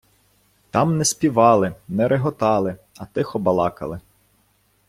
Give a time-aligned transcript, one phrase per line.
[0.71, 3.99] Там не співали, не реготали, а тихо балакали.